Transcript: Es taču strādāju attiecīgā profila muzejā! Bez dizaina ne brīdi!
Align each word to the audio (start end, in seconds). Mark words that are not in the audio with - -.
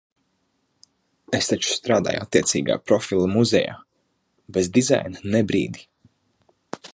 Es 1.39 1.49
taču 1.51 1.69
strādāju 1.79 2.23
attiecīgā 2.25 2.77
profila 2.91 3.27
muzejā! 3.35 3.77
Bez 4.57 4.71
dizaina 4.79 5.23
ne 5.37 5.43
brīdi! 5.53 5.87